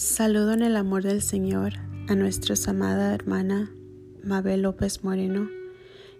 Saludo 0.00 0.54
en 0.54 0.62
el 0.62 0.76
amor 0.76 1.02
del 1.02 1.20
Señor 1.20 1.74
a 2.08 2.14
nuestra 2.14 2.54
amada 2.68 3.14
hermana 3.14 3.70
Mabel 4.24 4.62
López 4.62 5.04
Moreno 5.04 5.50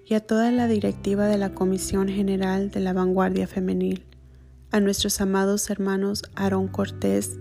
y 0.05 0.13
a 0.13 0.21
toda 0.21 0.51
la 0.51 0.69
directiva 0.69 1.29
de 1.29 1.39
la 1.39 1.55
Comisión 1.55 2.09
General 2.09 2.71
de 2.71 2.81
la 2.81 2.93
Vanguardia 2.93 3.47
Femenil, 3.47 4.05
a 4.71 4.81
nuestros 4.81 5.23
amados 5.23 5.71
hermanos 5.71 6.25
Aarón 6.35 6.69
Cortés, 6.69 7.39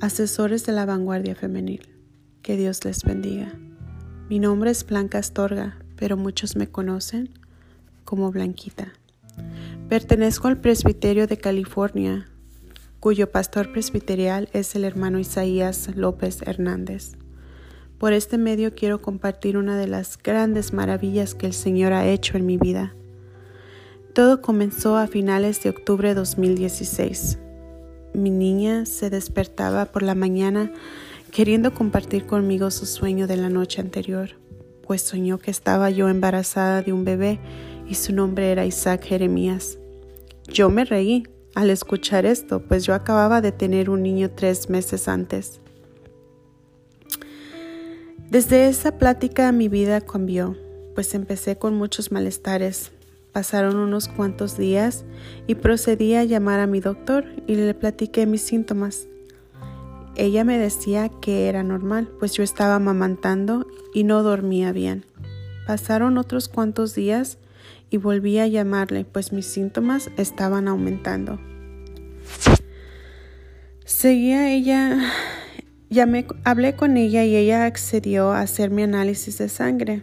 asesores 0.00 0.64
de 0.64 0.72
la 0.72 0.86
Vanguardia 0.86 1.34
Femenil. 1.34 1.86
Que 2.40 2.56
Dios 2.56 2.82
les 2.86 3.04
bendiga. 3.04 3.52
Mi 4.30 4.38
nombre 4.38 4.70
es 4.70 4.86
Blanca 4.86 5.18
Astorga, 5.18 5.76
pero 5.94 6.16
muchos 6.16 6.56
me 6.56 6.70
conocen 6.70 7.38
como 8.06 8.32
Blanquita. 8.32 8.94
Pertenezco 9.90 10.48
al 10.48 10.58
Presbiterio 10.58 11.26
de 11.26 11.36
California, 11.36 12.29
cuyo 13.00 13.30
pastor 13.30 13.72
presbiterial 13.72 14.50
es 14.52 14.76
el 14.76 14.84
hermano 14.84 15.18
Isaías 15.18 15.88
López 15.96 16.42
Hernández. 16.42 17.12
Por 17.96 18.12
este 18.12 18.36
medio 18.36 18.74
quiero 18.74 19.00
compartir 19.00 19.56
una 19.56 19.78
de 19.78 19.86
las 19.86 20.18
grandes 20.22 20.74
maravillas 20.74 21.34
que 21.34 21.46
el 21.46 21.54
Señor 21.54 21.94
ha 21.94 22.06
hecho 22.06 22.36
en 22.36 22.44
mi 22.44 22.58
vida. 22.58 22.94
Todo 24.12 24.42
comenzó 24.42 24.98
a 24.98 25.06
finales 25.06 25.62
de 25.62 25.70
octubre 25.70 26.10
de 26.10 26.14
2016. 26.14 27.38
Mi 28.12 28.30
niña 28.30 28.84
se 28.84 29.08
despertaba 29.08 29.86
por 29.86 30.02
la 30.02 30.14
mañana 30.14 30.70
queriendo 31.32 31.72
compartir 31.72 32.26
conmigo 32.26 32.70
su 32.70 32.84
sueño 32.84 33.26
de 33.26 33.36
la 33.36 33.48
noche 33.48 33.80
anterior, 33.80 34.30
pues 34.86 35.00
soñó 35.00 35.38
que 35.38 35.50
estaba 35.50 35.88
yo 35.88 36.10
embarazada 36.10 36.82
de 36.82 36.92
un 36.92 37.04
bebé 37.04 37.38
y 37.88 37.94
su 37.94 38.12
nombre 38.12 38.50
era 38.50 38.66
Isaac 38.66 39.04
Jeremías. 39.04 39.78
Yo 40.48 40.68
me 40.68 40.84
reí 40.84 41.24
al 41.54 41.70
escuchar 41.70 42.26
esto, 42.26 42.60
pues 42.60 42.84
yo 42.84 42.94
acababa 42.94 43.40
de 43.40 43.52
tener 43.52 43.90
un 43.90 44.02
niño 44.02 44.30
tres 44.30 44.70
meses 44.70 45.08
antes. 45.08 45.60
Desde 48.30 48.68
esa 48.68 48.96
plática 48.96 49.50
mi 49.50 49.68
vida 49.68 50.00
cambió, 50.00 50.56
pues 50.94 51.14
empecé 51.14 51.56
con 51.56 51.74
muchos 51.74 52.12
malestares. 52.12 52.92
Pasaron 53.32 53.76
unos 53.76 54.08
cuantos 54.08 54.56
días 54.56 55.04
y 55.46 55.56
procedí 55.56 56.14
a 56.14 56.24
llamar 56.24 56.60
a 56.60 56.66
mi 56.66 56.80
doctor 56.80 57.24
y 57.46 57.56
le 57.56 57.74
platiqué 57.74 58.26
mis 58.26 58.42
síntomas. 58.42 59.08
Ella 60.16 60.44
me 60.44 60.58
decía 60.58 61.08
que 61.08 61.48
era 61.48 61.62
normal, 61.62 62.08
pues 62.18 62.32
yo 62.32 62.42
estaba 62.42 62.76
amamantando 62.76 63.66
y 63.94 64.04
no 64.04 64.22
dormía 64.22 64.72
bien. 64.72 65.04
Pasaron 65.66 66.18
otros 66.18 66.48
cuantos 66.48 66.94
días 66.94 67.38
y 67.90 67.96
volví 67.96 68.38
a 68.38 68.46
llamarle, 68.46 69.04
pues 69.04 69.32
mis 69.32 69.46
síntomas 69.46 70.10
estaban 70.16 70.68
aumentando. 70.68 71.40
Seguía 73.84 74.50
ella, 74.52 74.98
llamé, 75.88 76.26
hablé 76.44 76.76
con 76.76 76.96
ella 76.96 77.24
y 77.24 77.36
ella 77.36 77.64
accedió 77.64 78.30
a 78.30 78.40
hacer 78.40 78.70
mi 78.70 78.82
análisis 78.82 79.38
de 79.38 79.48
sangre, 79.48 80.02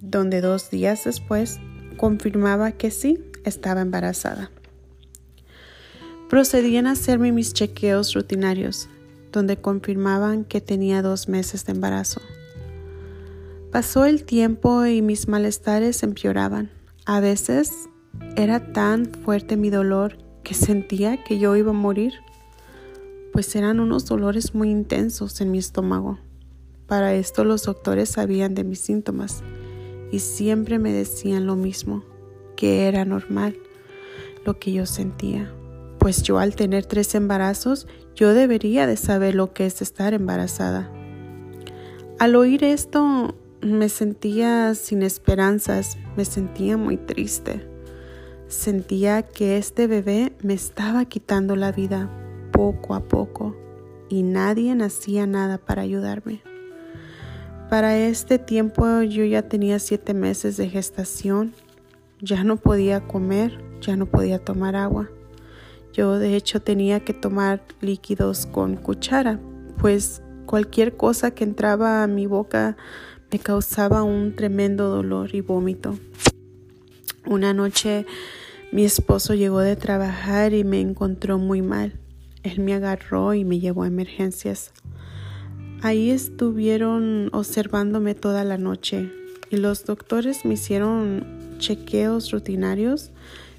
donde 0.00 0.40
dos 0.40 0.70
días 0.70 1.04
después 1.04 1.60
confirmaba 1.96 2.72
que 2.72 2.90
sí, 2.90 3.22
estaba 3.44 3.80
embarazada. 3.80 4.50
Procedían 6.28 6.86
a 6.86 6.92
hacerme 6.92 7.30
mis 7.30 7.52
chequeos 7.52 8.14
rutinarios, 8.14 8.88
donde 9.30 9.58
confirmaban 9.58 10.44
que 10.44 10.60
tenía 10.60 11.02
dos 11.02 11.28
meses 11.28 11.64
de 11.66 11.72
embarazo. 11.72 12.20
Pasó 13.70 14.06
el 14.06 14.24
tiempo 14.24 14.86
y 14.86 15.02
mis 15.02 15.28
malestares 15.28 16.02
empeoraban. 16.02 16.70
A 17.08 17.20
veces 17.20 17.88
era 18.34 18.72
tan 18.72 19.06
fuerte 19.06 19.56
mi 19.56 19.70
dolor 19.70 20.18
que 20.42 20.54
sentía 20.54 21.22
que 21.22 21.38
yo 21.38 21.54
iba 21.54 21.70
a 21.70 21.72
morir, 21.72 22.14
pues 23.32 23.54
eran 23.54 23.78
unos 23.78 24.06
dolores 24.06 24.56
muy 24.56 24.70
intensos 24.70 25.40
en 25.40 25.52
mi 25.52 25.58
estómago. 25.58 26.18
Para 26.88 27.14
esto 27.14 27.44
los 27.44 27.62
doctores 27.62 28.08
sabían 28.08 28.56
de 28.56 28.64
mis 28.64 28.80
síntomas 28.80 29.44
y 30.10 30.18
siempre 30.18 30.80
me 30.80 30.92
decían 30.92 31.46
lo 31.46 31.54
mismo, 31.54 32.02
que 32.56 32.88
era 32.88 33.04
normal 33.04 33.56
lo 34.44 34.58
que 34.58 34.72
yo 34.72 34.84
sentía. 34.84 35.52
Pues 36.00 36.24
yo 36.24 36.40
al 36.40 36.56
tener 36.56 36.86
tres 36.86 37.14
embarazos, 37.14 37.86
yo 38.16 38.34
debería 38.34 38.88
de 38.88 38.96
saber 38.96 39.36
lo 39.36 39.52
que 39.52 39.66
es 39.66 39.80
estar 39.80 40.12
embarazada. 40.12 40.90
Al 42.18 42.34
oír 42.34 42.64
esto, 42.64 43.32
me 43.72 43.88
sentía 43.88 44.74
sin 44.74 45.02
esperanzas, 45.02 45.98
me 46.16 46.24
sentía 46.24 46.76
muy 46.76 46.96
triste. 46.96 47.66
Sentía 48.48 49.22
que 49.22 49.56
este 49.56 49.86
bebé 49.86 50.32
me 50.42 50.54
estaba 50.54 51.04
quitando 51.04 51.56
la 51.56 51.72
vida 51.72 52.10
poco 52.52 52.94
a 52.94 53.00
poco 53.00 53.56
y 54.08 54.22
nadie 54.22 54.72
hacía 54.82 55.26
nada 55.26 55.58
para 55.58 55.82
ayudarme. 55.82 56.42
Para 57.68 57.96
este 57.98 58.38
tiempo 58.38 59.02
yo 59.02 59.24
ya 59.24 59.42
tenía 59.42 59.78
siete 59.78 60.14
meses 60.14 60.56
de 60.56 60.68
gestación, 60.68 61.52
ya 62.20 62.44
no 62.44 62.56
podía 62.56 63.06
comer, 63.06 63.60
ya 63.80 63.96
no 63.96 64.06
podía 64.06 64.38
tomar 64.38 64.76
agua. 64.76 65.10
Yo 65.92 66.18
de 66.18 66.36
hecho 66.36 66.62
tenía 66.62 67.00
que 67.00 67.14
tomar 67.14 67.62
líquidos 67.80 68.46
con 68.46 68.76
cuchara, 68.76 69.40
pues 69.78 70.22
cualquier 70.46 70.96
cosa 70.96 71.32
que 71.32 71.42
entraba 71.42 72.04
a 72.04 72.06
mi 72.06 72.26
boca 72.26 72.76
causaba 73.38 74.02
un 74.02 74.34
tremendo 74.34 74.88
dolor 74.88 75.34
y 75.34 75.40
vómito. 75.40 75.98
Una 77.26 77.52
noche 77.52 78.06
mi 78.72 78.84
esposo 78.84 79.34
llegó 79.34 79.60
de 79.60 79.76
trabajar 79.76 80.52
y 80.52 80.64
me 80.64 80.80
encontró 80.80 81.38
muy 81.38 81.62
mal. 81.62 81.98
Él 82.42 82.60
me 82.60 82.74
agarró 82.74 83.34
y 83.34 83.44
me 83.44 83.58
llevó 83.58 83.84
a 83.84 83.88
emergencias. 83.88 84.72
Ahí 85.82 86.10
estuvieron 86.10 87.30
observándome 87.32 88.14
toda 88.14 88.44
la 88.44 88.58
noche 88.58 89.10
y 89.50 89.56
los 89.56 89.84
doctores 89.84 90.44
me 90.44 90.54
hicieron 90.54 91.56
chequeos 91.58 92.30
rutinarios 92.32 93.12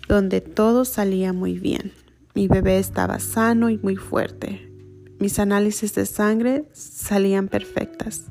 donde 0.08 0.42
todo 0.42 0.86
salía 0.86 1.34
muy 1.34 1.60
bien. 1.60 1.92
Mi 2.34 2.48
bebé 2.48 2.78
estaba 2.78 3.20
sano 3.20 3.70
y 3.70 3.78
muy 3.78 3.96
fuerte. 3.96 4.72
Mis 5.20 5.40
análisis 5.40 5.96
de 5.96 6.06
sangre 6.06 6.66
salían 6.74 7.48
perfectas. 7.48 8.26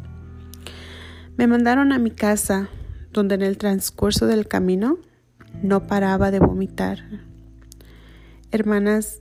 Me 1.37 1.47
mandaron 1.47 1.93
a 1.93 1.99
mi 1.99 2.11
casa, 2.11 2.71
donde 3.13 3.35
en 3.35 3.43
el 3.43 3.59
transcurso 3.59 4.27
del 4.27 4.49
camino 4.49 4.99
no 5.63 5.87
paraba 5.87 6.31
de 6.31 6.39
vomitar. 6.39 7.05
Hermanas, 8.53 9.21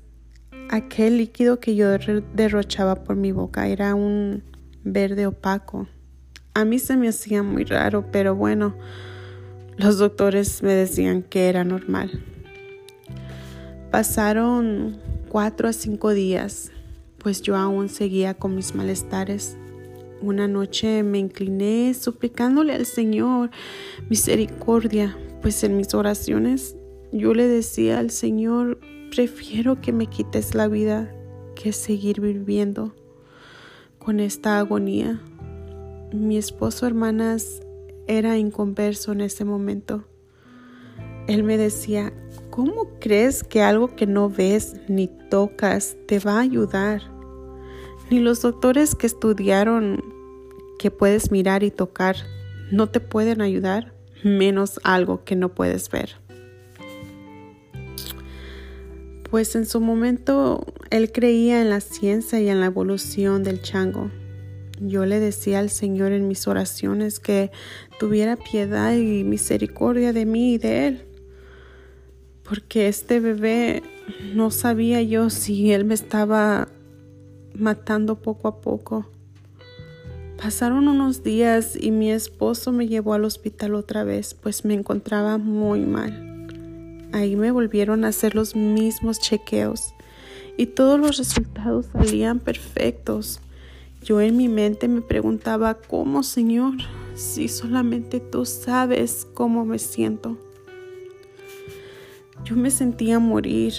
aquel 0.70 1.18
líquido 1.18 1.59
que 1.59 1.75
yo 1.75 1.90
derrochaba 2.34 3.04
por 3.04 3.18
mi 3.18 3.34
boca 3.34 3.68
era 3.68 3.96
un 3.96 4.44
verde 4.86 5.28
opaco. 5.28 5.90
A 6.54 6.64
mí 6.64 6.80
se 6.80 6.96
me 6.96 7.09
hacía 7.09 7.44
muy 7.44 7.66
raro, 7.66 8.06
pero 8.14 8.34
bueno, 8.34 8.75
los 9.75 9.98
doctores 9.98 10.64
me 10.64 10.74
decían 10.74 11.22
que 11.22 11.50
era 11.50 11.66
normal. 11.66 12.24
Pasaron 13.92 15.00
cuatro 15.28 15.68
a 15.68 15.74
cinco 15.74 16.12
días, 16.12 16.72
pues 17.18 17.42
yo 17.42 17.58
aún 17.58 17.90
seguía 17.90 18.36
con 18.36 18.56
mis 18.56 18.74
malestares. 18.74 19.58
Una 20.22 20.48
noche 20.48 21.03
me 21.03 21.20
incliné 21.20 21.94
suplicándole 21.94 22.74
al 22.74 22.86
Señor 22.86 23.52
misericordia, 24.09 25.18
pues 25.42 25.64
en 25.64 25.78
mis 25.78 25.94
oraciones 25.94 26.76
yo 27.12 27.34
le 27.34 27.48
decía 27.48 28.00
al 28.00 28.09
Señor, 28.09 28.80
prefiero 29.09 29.80
que 29.80 29.94
me 29.94 30.08
quites 30.08 30.56
la 30.56 30.68
vida 30.68 31.14
que 31.56 31.72
seguir 31.72 32.22
viviendo 32.22 32.94
con 34.00 34.20
esta 34.20 34.59
agonía. 34.59 35.22
Mi 36.14 36.38
esposo, 36.38 36.86
hermanas, 36.86 37.62
era 38.08 38.38
inconverso 38.38 39.14
en 39.14 39.22
ese 39.22 39.46
momento. 39.46 40.06
Él 41.28 41.44
me 41.44 41.57
decía, 41.57 42.13
¿cómo 42.50 42.89
crees 43.00 43.44
que 43.44 43.62
algo 43.62 43.95
que 43.95 44.06
no 44.06 44.30
ves 44.30 44.75
ni 44.88 45.07
tocas 45.30 45.98
te 46.07 46.19
va 46.19 46.38
a 46.38 46.42
ayudar? 46.42 47.01
Ni 48.12 48.19
los 48.19 48.42
doctores 48.42 48.94
que 48.94 49.07
estudiaron 49.07 50.04
que 50.80 50.92
puedes 50.92 51.31
mirar 51.31 51.63
y 51.63 51.72
tocar 51.72 52.16
no 52.72 52.88
te 52.88 53.00
pueden 53.00 53.42
ayudar, 53.42 53.94
menos 54.24 54.80
algo 54.83 55.24
que 55.24 55.36
no 55.36 55.50
puedes 55.54 55.89
ver. 55.89 56.16
Pues 59.30 59.56
en 59.56 59.66
su 59.66 59.81
momento 59.81 60.66
él 60.89 61.12
creía 61.12 61.62
en 61.62 61.69
la 61.69 61.81
ciencia 61.81 62.39
y 62.39 62.50
en 62.50 62.60
la 62.60 62.68
evolución 62.68 63.44
del 63.44 63.62
chango. 63.62 64.10
Yo 64.80 65.06
le 65.06 65.19
decía 65.19 65.60
al 65.60 65.69
Señor 65.69 66.12
en 66.12 66.27
mis 66.27 66.48
oraciones 66.48 67.19
que 67.19 67.51
tuviera 68.00 68.36
piedad 68.36 68.94
y 68.94 69.24
misericordia 69.24 70.13
de 70.13 70.25
mí 70.25 70.56
y 70.56 70.57
de 70.57 70.88
él. 70.88 71.06
Porque 72.44 72.88
este 72.88 73.19
bebé 73.19 73.83
no 74.33 74.51
sabía 74.51 75.01
yo 75.01 75.30
si 75.30 75.72
él 75.72 75.86
me 75.86 75.94
estaba 75.94 76.68
matando 77.54 78.22
poco 78.22 78.48
a 78.48 78.62
poco. 78.62 79.10
Pasaron 80.38 80.88
unos 80.88 81.24
días 81.24 81.78
y 81.80 81.92
mi 81.92 82.12
esposo 82.12 82.72
me 82.72 82.88
llevó 82.88 83.14
al 83.14 83.26
hospital 83.26 83.74
otra 83.74 84.04
vez, 84.04 84.34
pues 84.34 84.66
me 84.66 84.74
encontraba 84.74 85.38
muy 85.38 85.82
mal. 85.82 87.08
Ahí 87.14 87.36
me 87.36 87.52
volvieron 87.52 88.04
a 88.04 88.10
hacer 88.10 88.36
los 88.36 88.56
mismos 88.56 89.20
chequeos 89.20 89.94
y 90.58 90.68
todos 90.68 91.00
los 91.00 91.18
resultados 91.18 91.88
salían 91.94 92.40
perfectos. 92.40 93.40
Yo 94.04 94.22
en 94.22 94.38
mi 94.38 94.50
mente 94.50 94.88
me 94.88 95.02
preguntaba, 95.02 95.76
¿cómo, 95.76 96.22
Señor? 96.22 96.76
Si 97.16 97.48
solamente 97.48 98.20
tú 98.20 98.46
sabes 98.46 99.26
cómo 99.34 99.66
me 99.66 99.80
siento. 99.80 100.38
Yo 102.44 102.56
me 102.56 102.70
sentía 102.70 103.20
morir. 103.20 103.74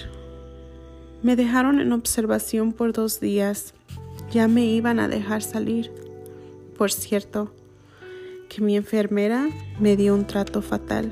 Me 1.23 1.37
dejaron 1.37 1.81
en 1.81 1.93
observación 1.93 2.73
por 2.73 2.93
dos 2.93 3.21
días. 3.21 3.75
Ya 4.33 4.49
me 4.49 4.65
iban 4.65 4.99
a 4.99 5.09
dejar 5.09 5.43
salir. 5.43 6.06
Por 6.77 6.93
cierto, 6.93 7.53
que 8.49 8.61
mi 8.61 8.77
enfermera 8.77 9.49
me 9.81 9.97
dio 9.97 10.15
un 10.15 10.27
trato 10.27 10.61
fatal, 10.61 11.11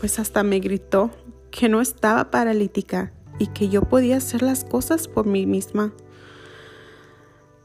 pues 0.00 0.18
hasta 0.18 0.42
me 0.42 0.60
gritó 0.60 1.10
que 1.50 1.68
no 1.68 1.80
estaba 1.80 2.30
paralítica 2.30 3.12
y 3.38 3.46
que 3.48 3.68
yo 3.68 3.82
podía 3.82 4.18
hacer 4.18 4.42
las 4.42 4.64
cosas 4.64 5.08
por 5.08 5.26
mí 5.26 5.46
misma, 5.46 5.92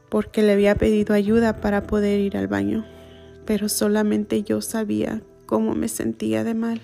porque 0.08 0.42
le 0.42 0.52
había 0.52 0.74
pedido 0.74 1.14
ayuda 1.14 1.60
para 1.60 1.86
poder 1.86 2.20
ir 2.20 2.36
al 2.36 2.48
baño, 2.48 2.86
pero 3.44 3.68
solamente 3.68 4.42
yo 4.42 4.62
sabía 4.62 5.22
cómo 5.46 5.74
me 5.74 5.88
sentía 5.88 6.44
de 6.44 6.54
mal. 6.54 6.80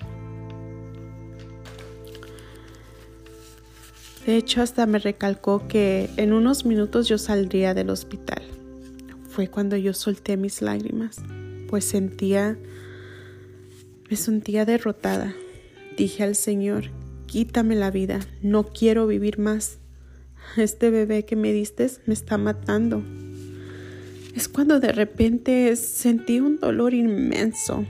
De 4.26 4.36
hecho, 4.36 4.60
hasta 4.60 4.84
me 4.84 4.98
recalcó 4.98 5.66
que 5.68 6.10
en 6.18 6.34
unos 6.34 6.66
minutos 6.66 7.08
yo 7.08 7.16
saldría 7.16 7.72
del 7.72 7.88
hospital. 7.88 8.57
Fue 9.38 9.46
cuando 9.46 9.76
yo 9.76 9.94
solté 9.94 10.36
mis 10.36 10.62
lágrimas, 10.62 11.18
pues 11.68 11.84
sentía, 11.84 12.58
me 14.10 14.16
sentía 14.16 14.64
derrotada. 14.64 15.32
Dije 15.96 16.24
al 16.24 16.34
Señor, 16.34 16.90
quítame 17.26 17.76
la 17.76 17.92
vida, 17.92 18.18
no 18.42 18.64
quiero 18.64 19.06
vivir 19.06 19.38
más. 19.38 19.78
Este 20.56 20.90
bebé 20.90 21.24
que 21.24 21.36
me 21.36 21.52
diste 21.52 21.88
me 22.06 22.14
está 22.14 22.36
matando. 22.36 23.04
Es 24.34 24.48
cuando 24.48 24.80
de 24.80 24.90
repente 24.90 25.76
sentí 25.76 26.40
un 26.40 26.58
dolor 26.58 26.92
inmenso. 26.92 27.86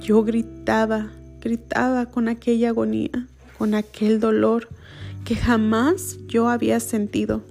Yo 0.00 0.22
gritaba, 0.22 1.10
gritaba 1.40 2.06
con 2.06 2.28
aquella 2.28 2.68
agonía, 2.68 3.26
con 3.58 3.74
aquel 3.74 4.20
dolor 4.20 4.68
que 5.24 5.34
jamás 5.34 6.16
yo 6.28 6.48
había 6.48 6.78
sentido. 6.78 7.42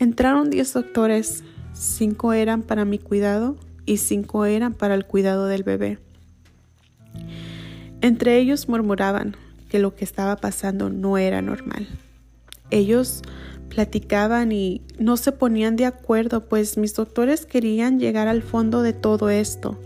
Entraron 0.00 0.50
diez 0.50 0.72
doctores, 0.72 1.44
cinco 1.76 2.32
eran 2.32 2.62
para 2.62 2.84
mi 2.84 2.98
cuidado 2.98 3.56
y 3.84 3.98
cinco 3.98 4.44
eran 4.44 4.74
para 4.74 4.94
el 4.94 5.06
cuidado 5.06 5.46
del 5.46 5.62
bebé. 5.62 5.98
Entre 8.00 8.38
ellos 8.38 8.68
murmuraban 8.68 9.36
que 9.68 9.78
lo 9.78 9.94
que 9.94 10.04
estaba 10.04 10.36
pasando 10.36 10.90
no 10.90 11.18
era 11.18 11.42
normal. 11.42 11.88
Ellos 12.70 13.22
platicaban 13.68 14.52
y 14.52 14.82
no 14.98 15.16
se 15.16 15.32
ponían 15.32 15.76
de 15.76 15.86
acuerdo, 15.86 16.48
pues 16.48 16.78
mis 16.78 16.94
doctores 16.94 17.46
querían 17.46 17.98
llegar 17.98 18.28
al 18.28 18.42
fondo 18.42 18.82
de 18.82 18.92
todo 18.92 19.28
esto. 19.30 19.78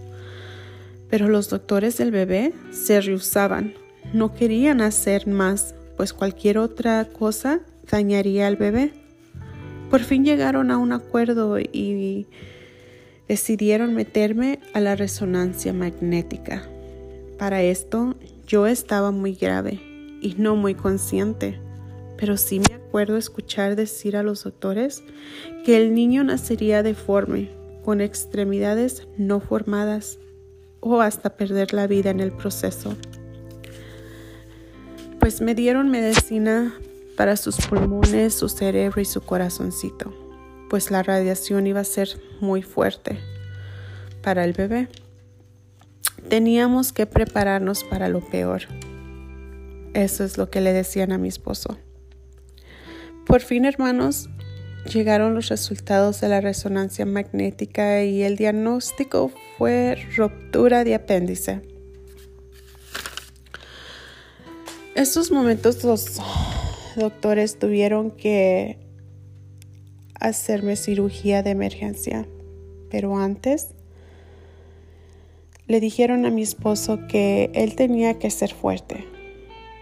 Pero 1.08 1.28
los 1.28 1.48
doctores 1.48 1.96
del 1.98 2.10
bebé 2.10 2.52
se 2.70 3.00
rehusaban, 3.00 3.74
no 4.12 4.34
querían 4.34 4.80
hacer 4.80 5.26
más 5.26 5.74
pues 5.96 6.12
cualquier 6.12 6.58
otra 6.58 7.08
cosa 7.08 7.60
dañaría 7.90 8.46
al 8.46 8.56
bebé. 8.56 8.92
Por 9.90 10.00
fin 10.00 10.24
llegaron 10.24 10.70
a 10.70 10.78
un 10.78 10.92
acuerdo 10.92 11.58
y 11.58 12.26
decidieron 13.28 13.94
meterme 13.94 14.60
a 14.72 14.80
la 14.80 14.94
resonancia 14.94 15.72
magnética. 15.72 16.62
Para 17.38 17.62
esto 17.62 18.14
yo 18.46 18.66
estaba 18.66 19.10
muy 19.10 19.34
grave 19.34 19.80
y 20.22 20.36
no 20.38 20.54
muy 20.54 20.74
consciente, 20.74 21.58
pero 22.16 22.36
sí 22.36 22.60
me 22.60 22.74
acuerdo 22.74 23.16
escuchar 23.16 23.74
decir 23.74 24.16
a 24.16 24.22
los 24.22 24.44
doctores 24.44 25.02
que 25.64 25.76
el 25.76 25.94
niño 25.94 26.22
nacería 26.22 26.82
deforme, 26.82 27.50
con 27.84 28.00
extremidades 28.00 29.08
no 29.16 29.40
formadas 29.40 30.18
o 30.80 31.00
hasta 31.00 31.36
perder 31.36 31.72
la 31.72 31.86
vida 31.86 32.10
en 32.10 32.20
el 32.20 32.30
proceso 32.30 32.96
pues 35.20 35.42
me 35.42 35.54
dieron 35.54 35.90
medicina 35.90 36.74
para 37.16 37.36
sus 37.36 37.56
pulmones, 37.56 38.34
su 38.34 38.48
cerebro 38.48 39.00
y 39.00 39.04
su 39.04 39.20
corazoncito, 39.20 40.14
pues 40.68 40.90
la 40.90 41.02
radiación 41.02 41.66
iba 41.66 41.80
a 41.80 41.84
ser 41.84 42.08
muy 42.40 42.62
fuerte 42.62 43.18
para 44.22 44.44
el 44.44 44.52
bebé. 44.52 44.88
Teníamos 46.28 46.92
que 46.92 47.06
prepararnos 47.06 47.84
para 47.84 48.08
lo 48.08 48.20
peor. 48.20 48.62
Eso 49.94 50.24
es 50.24 50.38
lo 50.38 50.50
que 50.50 50.60
le 50.60 50.72
decían 50.72 51.12
a 51.12 51.18
mi 51.18 51.28
esposo. 51.28 51.78
Por 53.26 53.40
fin, 53.40 53.64
hermanos, 53.64 54.28
llegaron 54.92 55.34
los 55.34 55.48
resultados 55.48 56.20
de 56.20 56.28
la 56.28 56.40
resonancia 56.40 57.06
magnética 57.06 58.02
y 58.02 58.22
el 58.22 58.36
diagnóstico 58.36 59.32
fue 59.58 59.96
ruptura 60.16 60.84
de 60.84 60.94
apéndice. 60.94 61.62
estos 65.00 65.30
momentos 65.30 65.82
los 65.84 66.20
doctores 66.96 67.58
tuvieron 67.58 68.10
que 68.10 68.78
hacerme 70.14 70.76
cirugía 70.76 71.42
de 71.42 71.50
emergencia, 71.50 72.26
pero 72.90 73.16
antes 73.16 73.68
le 75.66 75.80
dijeron 75.80 76.26
a 76.26 76.30
mi 76.30 76.42
esposo 76.42 77.06
que 77.08 77.50
él 77.54 77.76
tenía 77.76 78.18
que 78.18 78.30
ser 78.30 78.52
fuerte, 78.52 79.06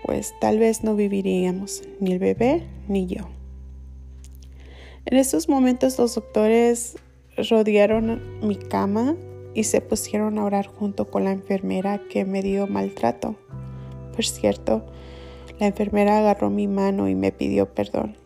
pues 0.04 0.34
tal 0.40 0.58
vez 0.58 0.84
no 0.84 0.94
viviríamos 0.96 1.82
ni 2.00 2.12
el 2.12 2.18
bebé 2.18 2.66
ni 2.88 3.06
yo. 3.06 3.28
En 5.06 5.16
estos 5.16 5.48
momentos 5.48 5.98
los 5.98 6.14
doctores 6.14 6.96
rodearon 7.36 8.20
mi 8.46 8.56
cama 8.56 9.16
y 9.54 9.64
se 9.64 9.80
pusieron 9.80 10.38
a 10.38 10.44
orar 10.44 10.66
junto 10.66 11.10
con 11.10 11.24
la 11.24 11.32
enfermera 11.32 12.02
que 12.10 12.24
me 12.24 12.42
dio 12.42 12.66
maltrato. 12.66 13.36
Por 14.14 14.24
cierto, 14.24 14.84
la 15.58 15.66
enfermera 15.66 16.18
agarró 16.18 16.50
mi 16.50 16.68
mano 16.68 17.08
y 17.08 17.14
me 17.14 17.32
pidió 17.32 17.72
perdón. 17.72 18.16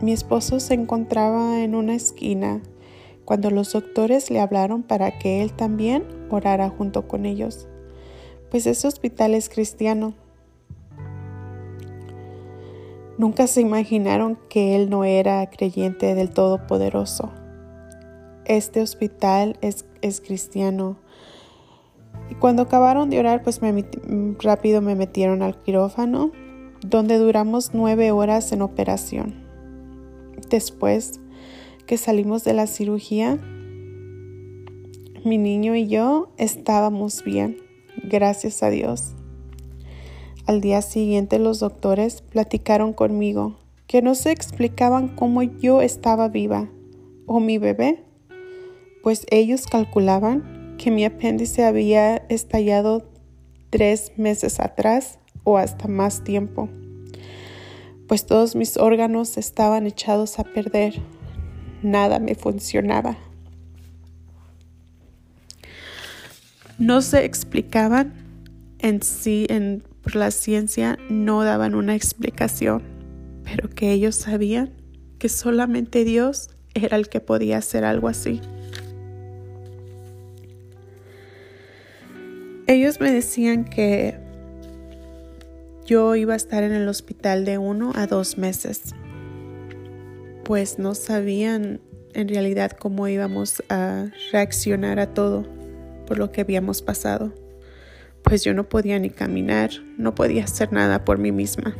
Mi 0.00 0.12
esposo 0.12 0.60
se 0.60 0.74
encontraba 0.74 1.62
en 1.62 1.74
una 1.74 1.94
esquina 1.94 2.62
cuando 3.24 3.50
los 3.50 3.72
doctores 3.72 4.30
le 4.30 4.40
hablaron 4.40 4.82
para 4.82 5.18
que 5.18 5.42
él 5.42 5.52
también 5.52 6.04
orara 6.30 6.68
junto 6.68 7.06
con 7.06 7.26
ellos, 7.26 7.68
pues 8.50 8.66
ese 8.66 8.88
hospital 8.88 9.34
es 9.34 9.48
cristiano. 9.48 10.14
Nunca 13.18 13.46
se 13.46 13.60
imaginaron 13.60 14.38
que 14.48 14.74
él 14.74 14.88
no 14.88 15.04
era 15.04 15.48
creyente 15.50 16.14
del 16.14 16.30
Todopoderoso. 16.30 17.30
Este 18.46 18.80
hospital 18.80 19.58
es, 19.60 19.84
es 20.00 20.20
cristiano 20.20 20.96
y 22.30 22.36
cuando 22.36 22.62
acabaron 22.62 23.10
de 23.10 23.18
orar, 23.18 23.42
pues 23.42 23.60
me, 23.60 23.84
rápido 24.38 24.80
me 24.80 24.94
metieron 24.94 25.42
al 25.42 25.60
quirófano, 25.60 26.30
donde 26.80 27.18
duramos 27.18 27.72
nueve 27.74 28.12
horas 28.12 28.52
en 28.52 28.62
operación. 28.62 29.34
Después 30.48 31.20
que 31.86 31.96
salimos 31.96 32.44
de 32.44 32.54
la 32.54 32.68
cirugía, 32.68 33.36
mi 35.24 35.38
niño 35.38 35.74
y 35.74 35.88
yo 35.88 36.32
estábamos 36.38 37.24
bien, 37.24 37.58
gracias 38.04 38.62
a 38.62 38.70
Dios. 38.70 39.14
Al 40.46 40.60
día 40.60 40.80
siguiente 40.82 41.40
los 41.40 41.58
doctores 41.58 42.22
platicaron 42.22 42.92
conmigo 42.92 43.56
que 43.88 44.02
no 44.02 44.14
se 44.14 44.30
explicaban 44.30 45.08
cómo 45.08 45.42
yo 45.42 45.82
estaba 45.82 46.28
viva 46.28 46.68
o 47.26 47.40
mi 47.40 47.58
bebé, 47.58 48.04
pues 49.02 49.26
ellos 49.30 49.66
calculaban 49.66 50.59
que 50.80 50.90
mi 50.90 51.04
apéndice 51.04 51.66
había 51.66 52.16
estallado 52.30 53.06
tres 53.68 54.12
meses 54.16 54.60
atrás 54.60 55.18
o 55.44 55.58
hasta 55.58 55.88
más 55.88 56.24
tiempo, 56.24 56.70
pues 58.08 58.24
todos 58.24 58.56
mis 58.56 58.78
órganos 58.78 59.36
estaban 59.36 59.86
echados 59.86 60.38
a 60.38 60.44
perder. 60.44 60.94
Nada 61.82 62.18
me 62.18 62.34
funcionaba. 62.34 63.18
No 66.78 67.02
se 67.02 67.26
explicaban 67.26 68.14
en 68.78 69.02
sí, 69.02 69.46
en, 69.50 69.84
por 70.00 70.16
la 70.16 70.30
ciencia 70.30 70.98
no 71.10 71.44
daban 71.44 71.74
una 71.74 71.94
explicación, 71.94 72.82
pero 73.44 73.68
que 73.68 73.92
ellos 73.92 74.16
sabían 74.16 74.72
que 75.18 75.28
solamente 75.28 76.04
Dios 76.04 76.48
era 76.72 76.96
el 76.96 77.10
que 77.10 77.20
podía 77.20 77.58
hacer 77.58 77.84
algo 77.84 78.08
así. 78.08 78.40
Ellos 82.70 83.00
me 83.00 83.10
decían 83.10 83.64
que 83.64 84.14
yo 85.86 86.14
iba 86.14 86.34
a 86.34 86.36
estar 86.36 86.62
en 86.62 86.70
el 86.70 86.86
hospital 86.86 87.44
de 87.44 87.58
uno 87.58 87.90
a 87.96 88.06
dos 88.06 88.38
meses, 88.38 88.94
pues 90.44 90.78
no 90.78 90.94
sabían 90.94 91.80
en 92.14 92.28
realidad 92.28 92.70
cómo 92.70 93.08
íbamos 93.08 93.60
a 93.70 94.12
reaccionar 94.30 95.00
a 95.00 95.12
todo 95.12 95.48
por 96.06 96.18
lo 96.18 96.30
que 96.30 96.42
habíamos 96.42 96.80
pasado, 96.80 97.34
pues 98.22 98.44
yo 98.44 98.54
no 98.54 98.68
podía 98.68 99.00
ni 99.00 99.10
caminar, 99.10 99.70
no 99.98 100.14
podía 100.14 100.44
hacer 100.44 100.72
nada 100.72 101.04
por 101.04 101.18
mí 101.18 101.32
misma, 101.32 101.74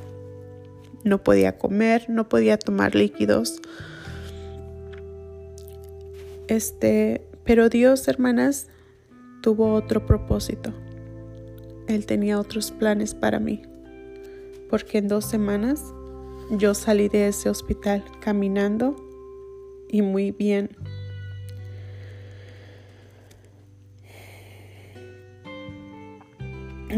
no 1.05 1.23
podía 1.23 1.57
comer, 1.57 2.07
no 2.09 2.29
podía 2.29 2.59
tomar 2.59 2.97
líquidos. 2.97 3.63
Este, 6.49 7.23
pero 7.45 7.69
Dios, 7.69 8.09
hermanas, 8.09 8.67
tuvo 9.41 9.75
otro 9.75 10.07
propósito. 10.07 10.73
Él 11.89 12.07
tenía 12.07 12.39
otros 12.39 12.71
planes 12.71 13.15
para 13.15 13.41
mí. 13.41 13.63
Porque 14.69 14.99
en 14.99 15.09
dos 15.09 15.25
semanas 15.25 15.83
yo 16.51 16.75
salí 16.75 17.09
de 17.09 17.29
ese 17.29 17.49
hospital 17.49 18.05
caminando 18.21 18.97
y 19.89 20.03
muy 20.03 20.31
bien. 20.31 20.71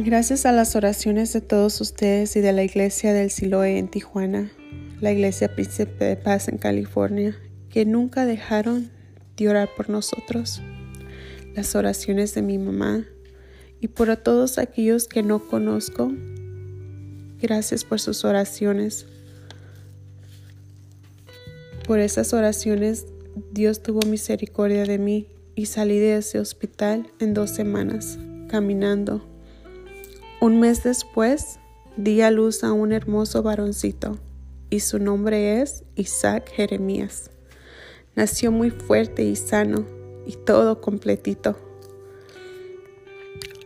Gracias 0.05 0.47
a 0.47 0.53
las 0.53 0.75
oraciones 0.75 1.35
de 1.35 1.43
todos 1.43 1.81
ustedes 1.83 2.35
y 2.37 2.41
de 2.41 2.53
la 2.53 2.63
iglesia 2.63 3.13
del 3.13 3.31
Siloé 3.31 3.79
en 3.79 3.89
Tijuana, 3.89 4.51
la 5.01 5.13
iglesia 5.13 5.55
Príncipe 5.55 6.07
de 6.07 6.17
Paz 6.17 6.49
en 6.49 6.57
California, 6.57 7.37
que 7.69 7.85
nunca 7.85 8.25
dejaron 8.25 8.91
de 9.37 9.49
orar 9.51 9.69
por 9.77 9.91
nosotros, 9.91 10.63
las 11.55 11.75
oraciones 11.75 12.35
de 12.35 12.43
mi 12.43 12.59
mamá 12.59 13.05
y 13.81 13.89
por 13.89 14.17
todos 14.17 14.59
aquellos 14.59 15.09
que 15.09 15.23
no 15.23 15.47
conozco, 15.49 16.13
gracias 17.41 17.85
por 17.85 18.01
sus 18.01 18.25
oraciones. 18.25 19.07
Por 21.87 21.99
esas 21.99 22.33
oraciones 22.33 23.07
Dios 23.51 23.83
tuvo 23.83 24.01
misericordia 24.07 24.85
de 24.85 24.99
mí 24.99 25.27
y 25.55 25.67
salí 25.67 25.99
de 25.99 26.17
ese 26.17 26.39
hospital 26.39 27.11
en 27.19 27.35
dos 27.35 27.51
semanas, 27.51 28.19
caminando 28.49 29.27
un 30.41 30.59
mes 30.59 30.83
después, 30.83 31.61
di 31.97 32.21
a 32.21 32.33
luz 32.33 32.65
a 32.65 32.73
un 32.73 32.93
hermoso 32.93 33.45
varoncito, 33.45 34.19
y 34.71 34.81
su 34.81 34.99
nombre 34.99 35.61
es 35.63 35.85
Isaac 35.95 36.51
Jeremías. 36.51 37.31
Nació 38.17 38.51
muy 38.51 38.71
fuerte 38.71 39.23
y 39.23 39.37
sano, 39.37 39.87
y 40.27 40.37
todo 40.37 40.81
completito. 40.81 41.57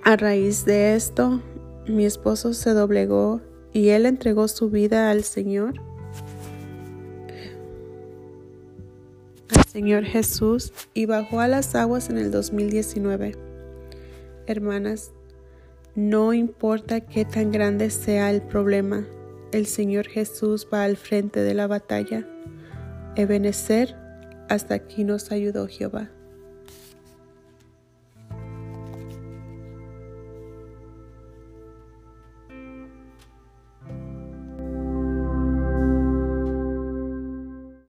A 0.02 0.16
raíz 0.16 0.64
de 0.64 0.94
esto, 0.94 1.40
mi 1.86 2.04
esposo 2.04 2.54
se 2.54 2.70
doblegó 2.70 3.40
y 3.72 3.88
él 3.88 4.06
entregó 4.06 4.48
su 4.48 4.70
vida 4.70 5.10
al 5.10 5.24
Señor. 5.24 5.74
Al 9.48 9.64
Señor 9.64 10.04
Jesús 10.04 10.72
y 10.94 11.06
bajó 11.06 11.40
a 11.40 11.48
las 11.48 11.74
aguas 11.74 12.08
en 12.08 12.18
el 12.18 12.30
2019. 12.30 13.36
Hermanas, 14.46 15.10
no 15.96 16.32
importa 16.32 17.00
qué 17.00 17.24
tan 17.24 17.50
grande 17.50 17.90
sea 17.90 18.30
el 18.30 18.42
problema, 18.42 19.06
el 19.52 19.66
Señor 19.66 20.06
Jesús 20.06 20.68
va 20.72 20.84
al 20.84 20.96
frente 20.96 21.40
de 21.40 21.54
la 21.54 21.66
batalla. 21.66 22.26
Ebenecer, 23.16 23.96
hasta 24.48 24.74
aquí 24.74 25.04
nos 25.04 25.32
ayudó 25.32 25.66
Jehová. 25.66 26.10